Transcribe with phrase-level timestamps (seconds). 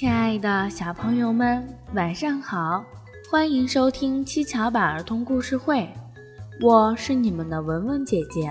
[0.00, 1.62] 亲爱的小朋友们，
[1.92, 2.82] 晚上好！
[3.30, 5.86] 欢迎收听七巧板儿童故事会，
[6.62, 8.50] 我是你们的文文姐姐。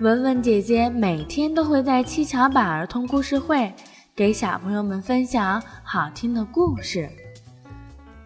[0.00, 3.72] 文文姐姐每天都会在七巧板儿童故事会
[4.16, 7.08] 给小朋友们分享好听的故事。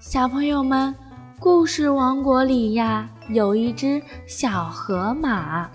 [0.00, 0.94] 小朋友们，
[1.38, 5.68] 故事王国里呀，有一只小河马。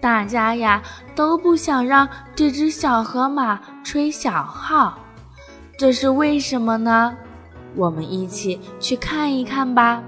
[0.00, 0.80] 大家呀
[1.16, 4.96] 都不想让这只小河马吹小号，
[5.78, 7.16] 这是为什么呢？
[7.76, 10.02] 我们一起去看一看吧。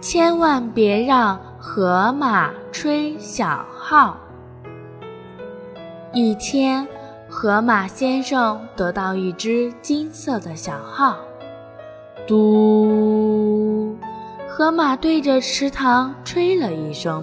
[0.00, 4.16] 千万别让河马吹小号。
[6.14, 6.88] 一天，
[7.28, 11.18] 河马先生得到一只金色的小号，
[12.26, 13.94] 嘟，
[14.48, 17.22] 河马对着池塘吹了一声。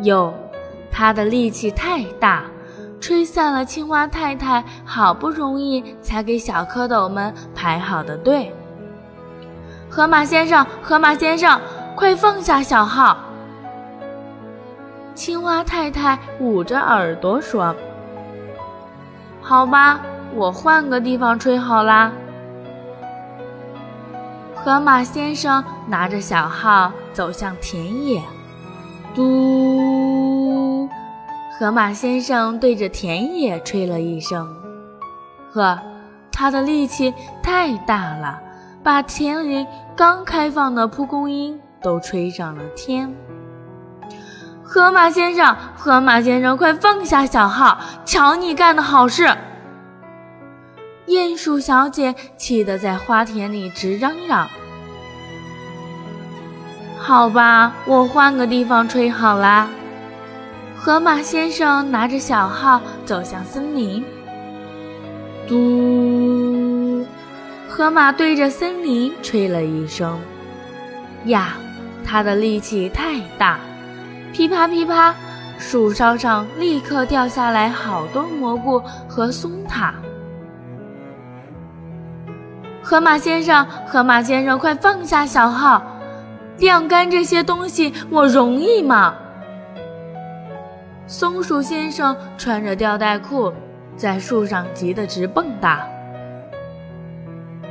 [0.00, 0.34] 哟，
[0.90, 2.46] 他的力气太大，
[3.00, 8.52] 吹散了青蛙太太好不容易才给小蝌蚪们排好的队。
[9.90, 11.60] 河马先生，河马先生，
[11.94, 13.16] 快放下小号！
[15.14, 17.76] 青蛙太太捂着耳朵说
[19.40, 20.00] ：“好吧，
[20.34, 22.10] 我换个地方吹好啦。”
[24.56, 28.20] 河马先生拿着小号走向田野。
[29.14, 29.83] 嘟，
[31.56, 34.52] 河马先生对着田野吹了一声，
[35.52, 35.78] 呵，
[36.32, 38.40] 他的力气太大了，
[38.82, 43.14] 把田里刚开放的蒲公英都吹上了天。
[44.64, 47.78] 河马先生，河马先生，快放下小号！
[48.04, 49.28] 瞧你干的好事！
[51.06, 54.48] 鼹鼠小姐气得在花田里直嚷嚷。
[56.98, 59.68] 好吧，我换个地方吹好啦。
[60.84, 64.04] 河马先生拿着小号走向森林。
[65.48, 67.06] 嘟，
[67.66, 70.20] 河马对着森林吹了一声。
[71.24, 71.54] 呀，
[72.04, 73.58] 他的力气太大，
[74.30, 75.14] 噼啪噼啪，
[75.56, 78.78] 树梢上立刻掉下来好多蘑菇
[79.08, 79.94] 和松塔。
[82.82, 85.82] 河马先生，河马先生，快放下小号！
[86.58, 89.14] 晾干这些东西，我容易吗？
[91.06, 93.52] 松鼠先生穿着吊带裤，
[93.96, 95.78] 在树上急得直蹦跶。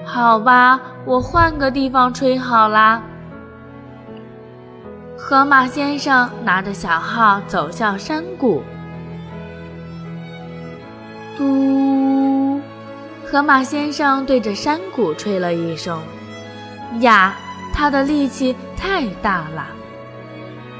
[0.05, 3.01] 好吧，我换个地方吹好啦。
[5.17, 8.61] 河马先生拿着小号走向山谷。
[11.37, 12.61] 嘟，
[13.25, 15.99] 河马先生对着山谷吹了一声。
[16.99, 17.35] 呀。
[17.75, 19.65] 他的力气太大了，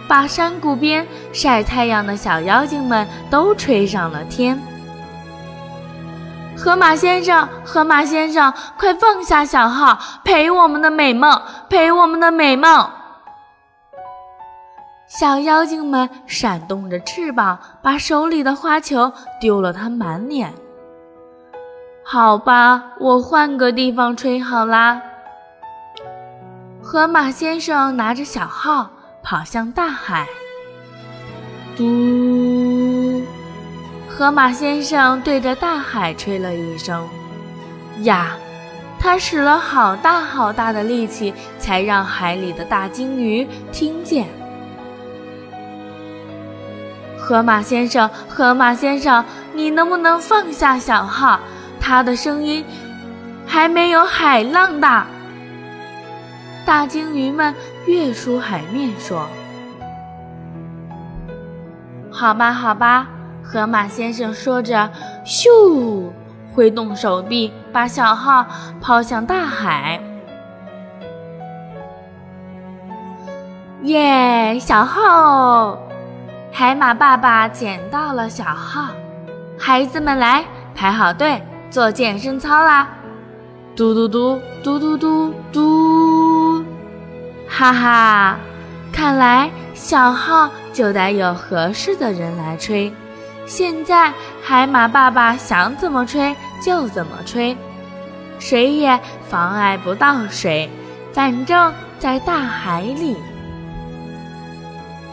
[0.07, 4.59] 把山谷边晒太阳的小妖精们都吹上了天。
[6.55, 12.89] 河马先生，河马先生，快放下小号，陪我们的美梦，陪我们的美梦！
[15.07, 19.11] 小妖精们闪动着翅膀，把手里的花球
[19.41, 20.53] 丢了它满脸。
[22.05, 25.01] 好吧，我换个地方吹好啦。
[26.81, 28.89] 河马先生拿着小号
[29.23, 30.27] 跑向大海。
[31.75, 33.23] 嘟，
[34.07, 37.07] 河马先生对着大海吹了一声。
[38.01, 38.31] 呀，
[38.99, 44.27] 他使了好大好大的力气，才让海里的大鲸鱼听见。
[47.17, 49.23] 河马先生，河马先生，
[49.53, 51.39] 你能不能放下小号？
[51.79, 52.63] 它的声音
[53.47, 55.07] 还没有海浪大。
[56.65, 57.53] 大鲸鱼们
[57.87, 59.27] 跃出海面，说
[62.11, 63.07] ：“好吧，好吧。”
[63.45, 64.89] 河马先生说着，
[65.25, 66.09] 咻，
[66.55, 68.45] 挥动手臂，把小号
[68.79, 70.01] 抛向大海。
[73.81, 75.77] 耶，小号！
[76.53, 78.87] 海马爸爸捡到了小号，
[79.59, 82.87] 孩子们来排好队做健身操啦！
[83.75, 85.82] 嘟嘟嘟，嘟嘟嘟嘟。
[87.55, 88.35] 哈哈，
[88.91, 92.91] 看来小号就得有合适的人来吹。
[93.45, 94.11] 现在
[94.41, 97.55] 海马爸爸想怎么吹就怎么吹，
[98.39, 100.67] 谁也妨碍不到谁。
[101.13, 103.15] 反正，在大海里，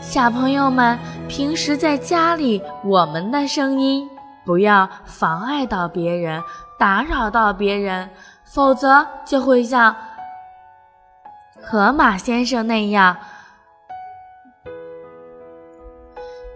[0.01, 0.99] 小朋友们
[1.29, 4.09] 平时在家里，我们的声音
[4.47, 6.43] 不要妨碍到别人，
[6.79, 8.09] 打扰到别人，
[8.45, 9.95] 否则就会像。
[11.63, 13.17] 河马先生那样，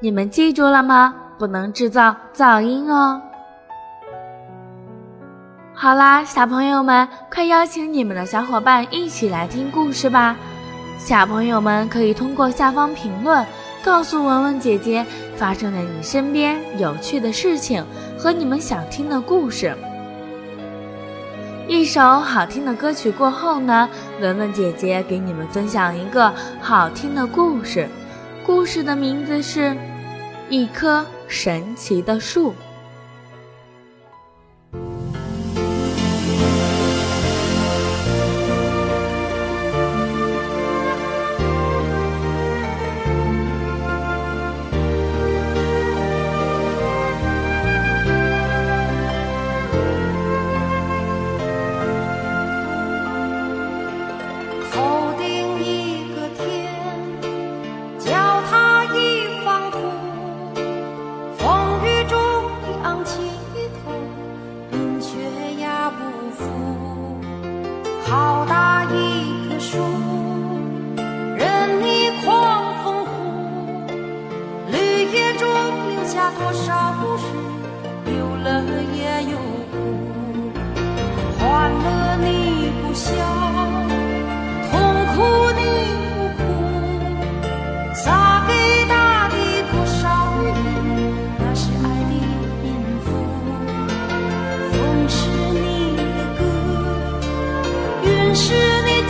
[0.01, 1.15] 你们记住了吗？
[1.39, 3.21] 不能制造噪音哦。
[5.75, 10.37] 好啦，小朋友们，快邀请你们的小伙伴一起来听故事吧！
[10.97, 13.45] 小朋友们可以通过下方评论，
[13.85, 15.05] 告诉文文姐姐
[15.37, 17.85] 发生在你身边有趣的事情
[18.19, 19.77] 和你们想听的故事。
[21.67, 23.89] 一首好听的歌曲过后呢，
[24.21, 27.89] 文文姐姐给你们分享一个好听的故事，
[28.45, 29.71] 故事的名字是
[30.51, 32.51] 《一棵神奇的树》。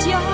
[0.01, 0.34] 家。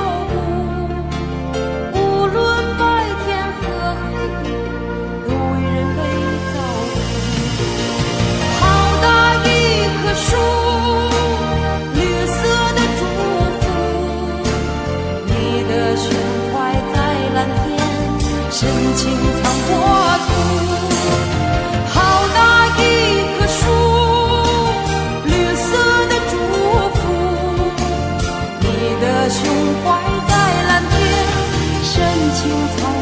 [29.31, 29.47] 胸
[29.85, 29.87] 怀
[30.29, 30.99] 在蓝天
[31.85, 32.03] 深
[32.35, 33.00] 情藏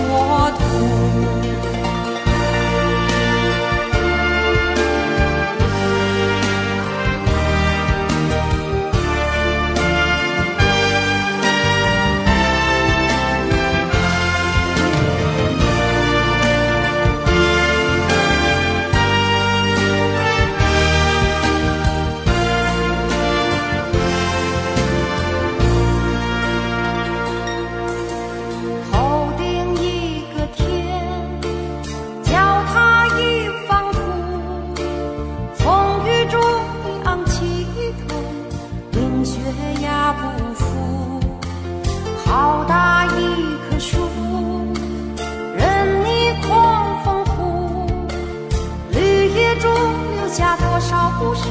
[51.19, 51.49] 不是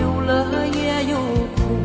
[0.00, 1.16] 有乐也有
[1.54, 1.81] 苦。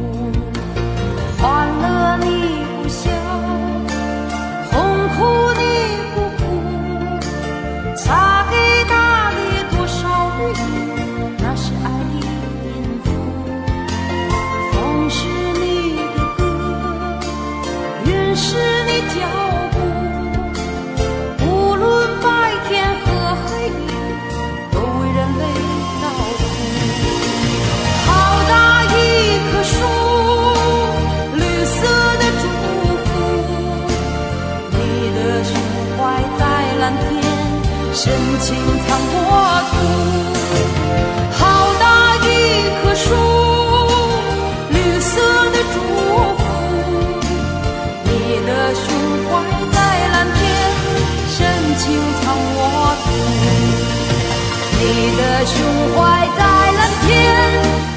[55.47, 55.63] 胸
[55.95, 57.07] 怀在蓝天，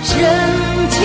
[0.03, 0.11] 深
[0.91, 0.99] 情。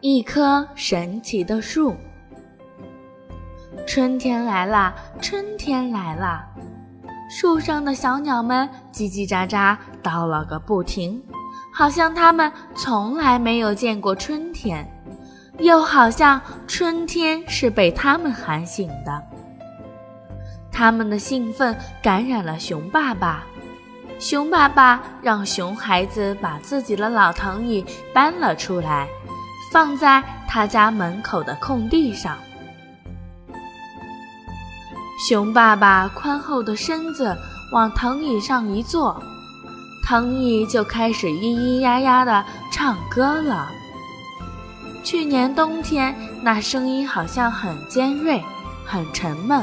[0.00, 1.96] 一棵神奇的树。
[3.86, 6.46] 春天来啦，春天来啦！
[7.28, 11.22] 树上的小鸟们叽叽喳喳叨了个不停，
[11.72, 14.86] 好像它们从来没有见过春天，
[15.58, 19.22] 又好像春天是被它们喊醒的。
[20.70, 23.44] 它们的兴奋感染了熊爸爸，
[24.18, 29.08] 熊爸爸让熊孩子把自己的老藤椅搬了出来。
[29.72, 32.38] 放在他家门口的空地上。
[35.16, 37.36] 熊爸爸宽厚的身子
[37.70, 39.22] 往藤椅上一坐，
[40.02, 43.70] 藤椅就开始咿咿呀呀的唱歌了。
[45.02, 48.42] 去年冬天那声音好像很尖锐，
[48.84, 49.62] 很沉闷。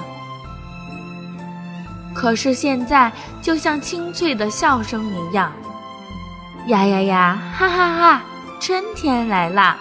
[2.13, 5.51] 可是现在就像清脆的笑声一样，
[6.67, 8.22] 呀呀呀，哈哈哈！
[8.60, 9.77] 春天来啦！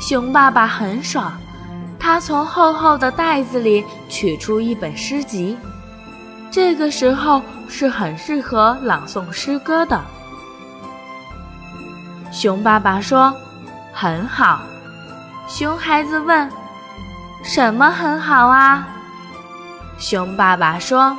[0.00, 1.38] 熊爸爸很爽，
[2.00, 5.56] 他从厚厚的袋子里取出一本诗集，
[6.50, 10.00] 这个时候是很适合朗诵诗歌的。
[12.32, 13.32] 熊爸爸说
[13.92, 14.62] ：“很好。”
[15.46, 16.50] 熊孩子问
[17.44, 18.88] ：“什么很好啊？”
[19.98, 21.14] 熊爸爸说：“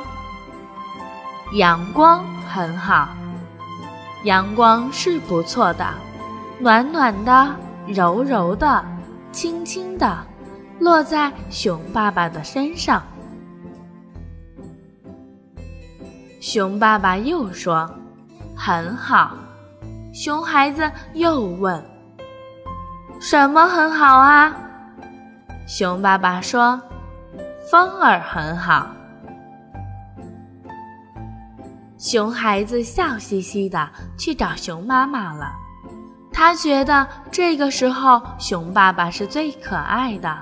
[1.54, 3.08] 阳光很好，
[4.24, 5.86] 阳光是不错的，
[6.58, 7.54] 暖暖的，
[7.86, 8.84] 柔柔的，
[9.30, 10.18] 轻轻的，
[10.80, 13.02] 落在熊爸爸的身上。”
[16.40, 17.88] 熊爸爸又说
[18.56, 19.36] ：“很好。”
[20.12, 21.82] 熊孩子又问
[23.20, 24.54] ：“什么很好啊？”
[25.66, 26.80] 熊爸爸说。
[27.70, 28.90] 风儿很好，
[31.96, 33.88] 熊孩子笑嘻嘻的
[34.18, 35.50] 去找熊妈妈了。
[36.30, 40.36] 他觉得这个时候熊爸爸是最可爱的，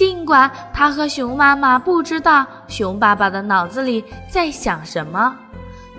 [0.00, 5.36] 尽管他和熊妈妈不知道熊爸爸的脑子里在想什么，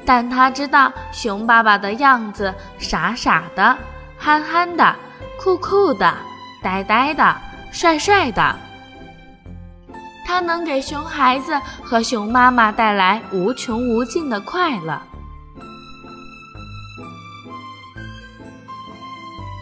[0.04, 3.78] 但他知道熊爸爸的样子傻傻的、
[4.18, 4.96] 憨憨的、
[5.40, 6.12] 酷酷的、
[6.64, 7.36] 呆呆的、
[7.72, 8.56] 帅帅的。
[10.26, 15.00] 它能给熊孩子和熊妈妈带来无穷无尽的快乐。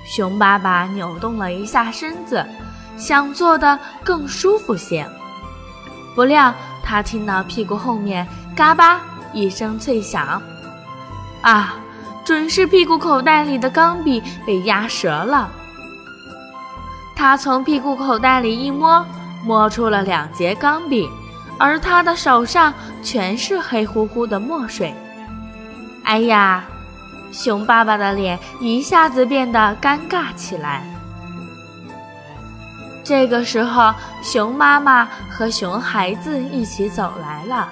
[0.08, 2.46] 熊爸爸扭动了一下身子，
[3.00, 5.08] 想坐得更舒服些。
[6.14, 6.54] 不料
[6.84, 9.02] 他听到屁股后面“嘎巴”
[9.34, 10.40] 一声脆响，
[11.42, 11.76] 啊，
[12.26, 15.50] 准是屁股口袋里的钢笔被压折了。
[17.16, 19.04] 他从屁股口袋里一摸。
[19.42, 21.10] 摸出了两节钢笔，
[21.58, 24.94] 而他的手上全是黑乎乎的墨水。
[26.04, 26.66] 哎呀，
[27.32, 30.84] 熊爸爸的脸一下子变得尴尬起来。
[33.10, 37.68] 这个时候，熊妈妈和熊孩子一起走来了。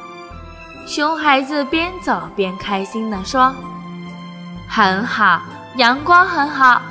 [0.87, 3.53] 熊孩子边走边开心地说
[4.67, 5.39] ：“很好，
[5.75, 6.81] 阳光很好，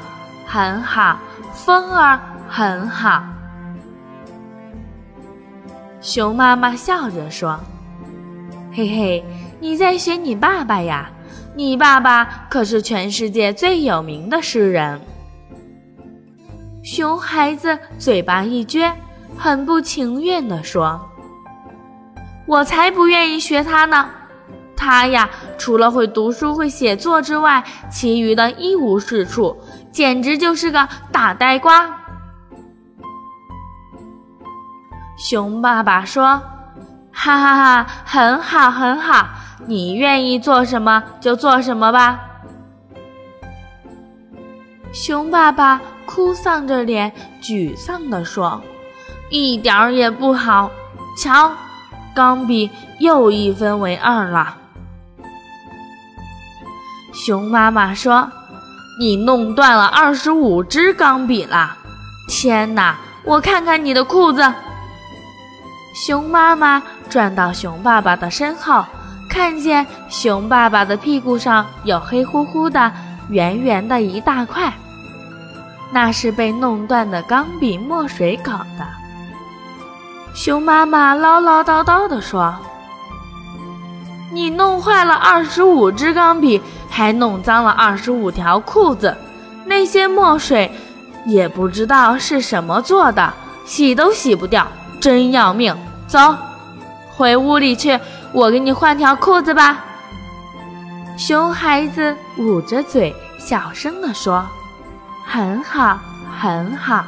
[0.47, 1.19] 很好，
[1.53, 3.25] 风儿很好。”
[6.01, 7.59] 熊妈妈笑着说
[8.73, 9.25] ：“嘿嘿，
[9.59, 11.11] 你在学你爸爸呀？
[11.57, 15.01] 你爸爸可是全世界最有名的诗人。”
[16.87, 18.93] 熊孩子嘴巴一撅，
[19.37, 21.11] 很不情愿地说
[22.47, 24.09] ：“我才不愿意学他呢！
[24.77, 25.29] 他呀，
[25.59, 31.93] 除了会读书会写作之外，其余的一无是处，简直就是个大呆瓜。”
[35.19, 36.41] 熊爸爸说
[37.11, 39.27] ：“哈哈哈，很好很好，
[39.67, 42.21] 你愿意做什么就做什么吧。”
[44.99, 47.13] 熊爸爸哭丧着脸，
[47.43, 48.63] 沮丧地说
[49.29, 50.71] ：“一点儿也不好，
[51.19, 51.53] 瞧，
[52.15, 54.57] 钢笔又一分为二了。”
[57.13, 58.27] 熊妈妈说
[58.99, 61.77] ：“你弄断了二十五支钢笔了！
[62.27, 64.51] 天哪，我看看你的裤子。”
[66.07, 68.83] 熊妈妈转到熊爸爸的身后，
[69.29, 72.91] 看见熊爸爸的屁股上有黑乎乎的、
[73.29, 74.73] 圆圆的一大块，
[75.91, 78.87] 那是被弄断的钢笔墨水搞的。
[80.35, 82.55] 熊妈妈唠唠叨叨地说
[84.33, 89.17] ：“你弄坏了二十五支钢笔，还弄脏了二十五条裤子，
[89.65, 90.71] 那些墨水
[91.25, 93.33] 也不知道是什么做的，
[93.65, 94.67] 洗都洗不掉。”
[94.99, 95.77] 真要命！
[96.09, 96.35] 走，
[97.15, 98.01] 回屋里去，
[98.33, 99.85] 我给你换条裤子吧。
[101.17, 104.45] 熊孩子捂着嘴，小声地说
[105.27, 105.99] ：“很好，
[106.41, 107.05] 很好。”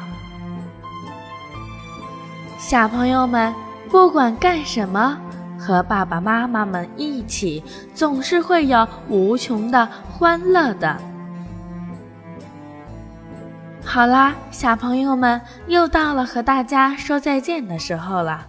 [2.58, 3.54] 小朋友们，
[3.88, 5.16] 不管干什么，
[5.58, 7.62] 和爸爸妈妈们一起，
[7.94, 10.96] 总是会有无穷的欢乐的。
[13.84, 18.46] 好啦，小朋友们，又到了和大家说再见的时候了。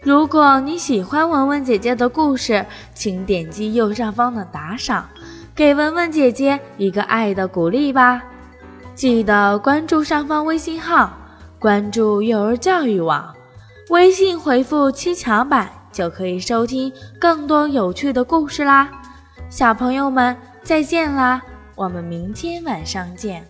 [0.00, 5.08] 如果你喜欢文文姐姐的故事，请点击右上方的打赏，
[5.56, 8.22] 给文文姐姐一个爱的鼓励吧。
[8.96, 11.12] 记得关注上方微信号，
[11.58, 13.34] 关注幼儿教育网，
[13.90, 18.88] 微信回复“七巧板”就可以收听更多有趣的故事啦。
[19.50, 21.42] 小朋友们，再见啦，
[21.74, 23.46] 我们明天晚上见。